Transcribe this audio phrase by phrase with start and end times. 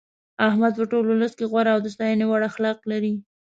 [0.47, 3.13] احمد په ټول ولس کې غوره او د ستاینې وړ اخلاق لري.